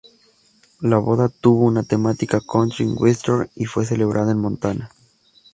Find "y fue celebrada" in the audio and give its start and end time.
3.55-4.31